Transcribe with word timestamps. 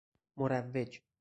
مروج 0.37 0.91